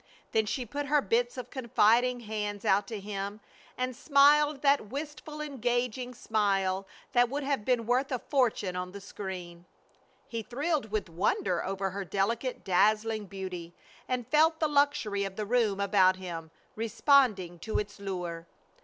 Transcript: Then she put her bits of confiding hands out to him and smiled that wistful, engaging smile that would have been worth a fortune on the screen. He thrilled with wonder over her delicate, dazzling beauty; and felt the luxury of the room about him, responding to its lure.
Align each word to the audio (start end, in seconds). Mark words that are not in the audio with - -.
Then 0.31 0.47
she 0.47 0.65
put 0.65 0.87
her 0.87 0.99
bits 0.99 1.37
of 1.37 1.51
confiding 1.51 2.21
hands 2.21 2.65
out 2.65 2.87
to 2.87 2.99
him 2.99 3.39
and 3.77 3.95
smiled 3.95 4.63
that 4.63 4.87
wistful, 4.87 5.41
engaging 5.41 6.15
smile 6.15 6.87
that 7.11 7.29
would 7.29 7.43
have 7.43 7.63
been 7.63 7.85
worth 7.85 8.11
a 8.11 8.17
fortune 8.17 8.75
on 8.75 8.93
the 8.93 8.99
screen. 8.99 9.65
He 10.27 10.41
thrilled 10.41 10.89
with 10.89 11.07
wonder 11.07 11.63
over 11.63 11.91
her 11.91 12.03
delicate, 12.03 12.63
dazzling 12.63 13.27
beauty; 13.27 13.75
and 14.07 14.25
felt 14.27 14.59
the 14.59 14.67
luxury 14.67 15.23
of 15.23 15.35
the 15.35 15.45
room 15.45 15.79
about 15.79 16.15
him, 16.15 16.49
responding 16.75 17.59
to 17.59 17.77
its 17.77 17.99
lure. 17.99 18.47